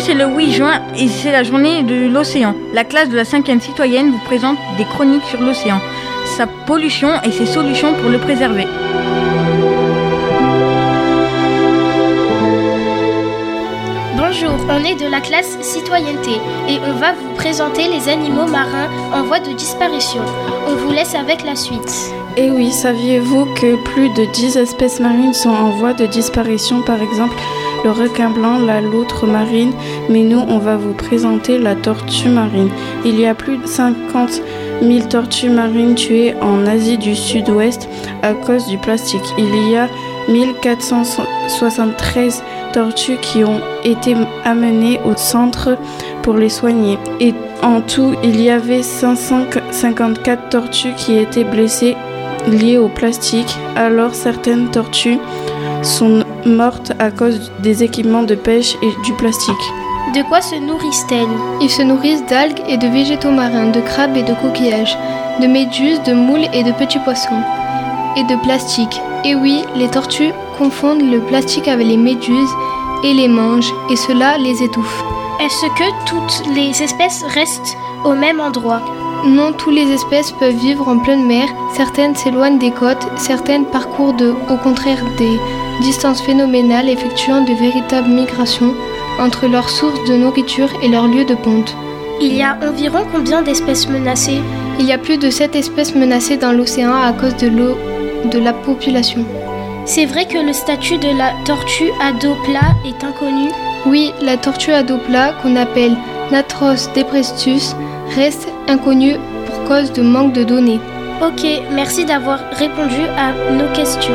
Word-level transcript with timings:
6 0.00 0.52
juin 0.52 0.80
et 0.96 1.08
c'est 1.08 1.30
la 1.30 1.42
journée 1.42 1.82
de 1.82 2.08
l'océan. 2.10 2.54
La 2.72 2.84
classe 2.84 3.10
de 3.10 3.16
la 3.16 3.24
5e 3.24 3.60
citoyenne 3.60 4.10
vous 4.10 4.24
présente 4.24 4.56
des 4.78 4.84
chroniques 4.84 5.24
sur 5.24 5.40
l'océan, 5.42 5.78
sa 6.38 6.46
pollution 6.46 7.10
et 7.22 7.30
ses 7.30 7.44
solutions 7.44 7.92
pour 7.94 8.08
le 8.08 8.18
préserver. 8.18 8.66
On 14.68 14.84
est 14.84 14.94
de 14.94 15.06
la 15.06 15.20
classe 15.20 15.58
citoyenneté 15.60 16.32
et 16.68 16.78
on 16.84 16.94
va 16.94 17.12
vous 17.12 17.34
présenter 17.36 17.88
les 17.88 18.08
animaux 18.08 18.46
marins 18.46 18.88
en 19.12 19.22
voie 19.22 19.38
de 19.38 19.52
disparition. 19.52 20.22
On 20.66 20.74
vous 20.74 20.90
laisse 20.90 21.14
avec 21.14 21.44
la 21.44 21.54
suite. 21.54 22.12
Et 22.36 22.46
eh 22.46 22.50
oui, 22.50 22.72
saviez-vous 22.72 23.46
que 23.54 23.76
plus 23.92 24.08
de 24.10 24.24
10 24.32 24.56
espèces 24.56 25.00
marines 25.00 25.34
sont 25.34 25.50
en 25.50 25.70
voie 25.70 25.92
de 25.92 26.06
disparition? 26.06 26.82
Par 26.82 27.00
exemple, 27.00 27.36
le 27.84 27.90
requin 27.90 28.30
blanc, 28.30 28.58
la 28.58 28.80
loutre 28.80 29.26
marine, 29.26 29.72
mais 30.08 30.22
nous, 30.22 30.40
on 30.40 30.58
va 30.58 30.76
vous 30.76 30.94
présenter 30.94 31.58
la 31.58 31.74
tortue 31.74 32.28
marine. 32.28 32.70
Il 33.04 33.18
y 33.18 33.26
a 33.26 33.34
plus 33.34 33.56
de 33.56 33.66
50 33.66 34.42
000 34.82 35.08
tortues 35.08 35.50
marines 35.50 35.94
tuées 35.94 36.34
en 36.40 36.66
Asie 36.66 36.98
du 36.98 37.14
Sud-Ouest 37.14 37.88
à 38.22 38.34
cause 38.34 38.66
du 38.66 38.78
plastique. 38.78 39.34
Il 39.38 39.70
y 39.70 39.76
a 39.76 39.88
1473 40.30 42.42
tortues 42.72 43.18
qui 43.20 43.44
ont 43.44 43.60
été 43.84 44.14
amenées 44.44 45.00
au 45.04 45.16
centre 45.16 45.76
pour 46.22 46.34
les 46.34 46.48
soigner. 46.48 46.98
Et 47.18 47.34
en 47.62 47.80
tout, 47.80 48.14
il 48.22 48.40
y 48.40 48.50
avait 48.50 48.82
554 48.82 50.48
tortues 50.48 50.94
qui 50.96 51.18
étaient 51.18 51.44
blessées 51.44 51.96
liées 52.46 52.78
au 52.78 52.88
plastique. 52.88 53.54
Alors 53.76 54.14
certaines 54.14 54.70
tortues 54.70 55.18
sont 55.82 56.24
mortes 56.46 56.92
à 56.98 57.10
cause 57.10 57.50
des 57.62 57.82
équipements 57.82 58.22
de 58.22 58.34
pêche 58.34 58.76
et 58.82 58.90
du 59.04 59.12
plastique. 59.14 59.54
De 60.14 60.22
quoi 60.28 60.40
se 60.40 60.56
nourrissent-elles? 60.56 61.38
Ils 61.60 61.70
se 61.70 61.82
nourrissent 61.82 62.24
d'algues 62.26 62.62
et 62.68 62.76
de 62.76 62.88
végétaux 62.88 63.30
marins, 63.30 63.70
de 63.70 63.80
crabes 63.80 64.16
et 64.16 64.22
de 64.22 64.34
coquillages, 64.34 64.96
de 65.40 65.46
méduses, 65.46 66.02
de 66.02 66.12
moules 66.12 66.48
et 66.52 66.64
de 66.64 66.72
petits 66.72 66.98
poissons, 67.00 67.42
et 68.16 68.24
de 68.24 68.36
plastique. 68.42 69.00
Et 69.24 69.34
oui, 69.34 69.62
les 69.76 69.88
tortues 69.88 70.32
confondent 70.58 71.10
le 71.10 71.20
plastique 71.20 71.68
avec 71.68 71.86
les 71.86 71.96
méduses 71.96 72.54
et 73.04 73.14
les 73.14 73.28
mangent, 73.28 73.72
et 73.90 73.96
cela 73.96 74.38
les 74.38 74.62
étouffe. 74.62 75.04
Est-ce 75.40 75.66
que 75.66 76.06
toutes 76.06 76.54
les 76.54 76.82
espèces 76.82 77.24
restent 77.34 77.76
au 78.04 78.12
même 78.12 78.40
endroit? 78.40 78.82
Non, 79.24 79.52
toutes 79.52 79.74
les 79.74 79.90
espèces 79.92 80.32
peuvent 80.32 80.54
vivre 80.54 80.88
en 80.88 80.98
pleine 80.98 81.26
mer, 81.26 81.46
certaines 81.74 82.14
s'éloignent 82.14 82.58
des 82.58 82.70
côtes, 82.70 83.06
certaines 83.16 83.66
parcourent 83.66 84.14
de, 84.14 84.34
au 84.50 84.56
contraire 84.56 85.02
des 85.18 85.38
distances 85.82 86.22
phénoménales 86.22 86.88
effectuant 86.88 87.42
de 87.42 87.52
véritables 87.52 88.08
migrations 88.08 88.74
entre 89.18 89.46
leurs 89.46 89.68
sources 89.68 90.04
de 90.08 90.16
nourriture 90.16 90.70
et 90.82 90.88
leur 90.88 91.06
lieu 91.06 91.24
de 91.24 91.34
ponte. 91.34 91.74
Il 92.22 92.34
y 92.34 92.42
a 92.42 92.58
environ 92.62 93.00
combien 93.12 93.42
d'espèces 93.42 93.88
menacées? 93.88 94.40
Il 94.78 94.86
y 94.86 94.92
a 94.92 94.98
plus 94.98 95.16
de 95.16 95.30
7 95.30 95.56
espèces 95.56 95.94
menacées 95.94 96.36
dans 96.36 96.52
l'océan 96.52 96.94
à 96.94 97.12
cause 97.12 97.36
de 97.36 97.48
l'eau 97.48 97.76
de 98.24 98.38
la 98.38 98.52
population. 98.52 99.24
C'est 99.84 100.06
vrai 100.06 100.26
que 100.26 100.38
le 100.38 100.52
statut 100.52 100.98
de 100.98 101.16
la 101.16 101.32
tortue 101.44 101.90
à 102.00 102.12
dos 102.12 102.36
plat 102.44 102.74
est 102.86 103.04
inconnu? 103.04 103.50
Oui, 103.86 104.12
la 104.22 104.36
tortue 104.36 104.72
à 104.72 104.82
dos 104.82 104.98
plat, 104.98 105.32
qu'on 105.42 105.56
appelle 105.56 105.96
Natros 106.30 106.88
deprestus, 106.94 107.74
reste 108.14 108.48
inconnue 108.68 109.16
pour 109.46 109.64
cause 109.64 109.92
de 109.92 110.02
manque 110.02 110.32
de 110.32 110.44
données. 110.44 110.80
Ok, 111.22 111.46
merci 111.74 112.04
d'avoir 112.04 112.40
répondu 112.52 113.02
à 113.18 113.52
nos 113.52 113.72
questions. 113.74 114.14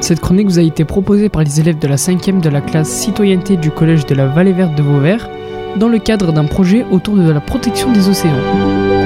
Cette 0.00 0.20
chronique 0.20 0.48
vous 0.48 0.58
a 0.58 0.62
été 0.62 0.84
proposée 0.84 1.28
par 1.28 1.42
les 1.42 1.60
élèves 1.60 1.78
de 1.78 1.86
la 1.86 1.96
5e 1.96 2.40
de 2.40 2.48
la 2.48 2.60
classe 2.60 2.88
citoyenneté 2.88 3.56
du 3.56 3.70
collège 3.70 4.06
de 4.06 4.14
la 4.14 4.26
Vallée 4.26 4.52
Verte 4.52 4.74
de 4.74 4.82
Vauvert 4.82 5.28
dans 5.76 5.88
le 5.88 5.98
cadre 5.98 6.32
d'un 6.32 6.44
projet 6.44 6.84
autour 6.90 7.16
de 7.16 7.30
la 7.30 7.40
protection 7.40 7.92
des 7.92 8.08
océans. 8.08 9.01